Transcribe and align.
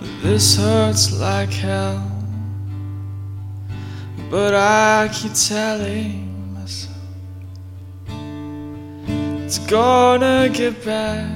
This 0.00 0.56
hurts 0.56 1.18
like 1.18 1.50
hell. 1.50 2.04
But 4.30 4.54
I 4.54 5.08
keep 5.12 5.32
telling 5.32 6.54
myself 6.54 6.94
it's 9.44 9.58
gonna 9.58 10.50
get 10.52 10.84
better. 10.84 11.34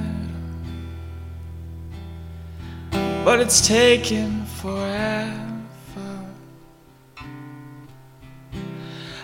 But 3.25 3.39
it's 3.39 3.67
taking 3.67 4.45
forever. 4.61 5.41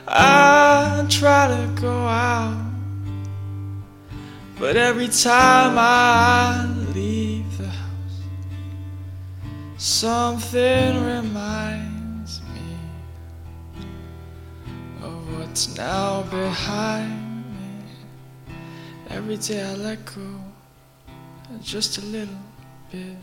I 0.07 1.05
try 1.09 1.47
to 1.47 1.81
go 1.81 1.91
out, 1.91 2.71
but 4.57 4.75
every 4.75 5.09
time 5.09 5.77
I 5.77 6.78
something 9.79 11.05
reminds 11.05 12.41
me 12.53 12.75
of 15.01 15.39
what's 15.39 15.73
now 15.77 16.21
behind 16.23 17.45
me. 17.45 18.55
Every 19.09 19.37
day 19.37 19.63
I 19.63 19.75
let 19.75 20.03
go 20.03 20.43
just 21.61 21.97
a 21.97 22.01
little 22.01 22.35
bit. 22.91 23.15